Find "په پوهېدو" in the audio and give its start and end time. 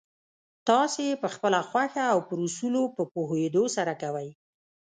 2.95-3.63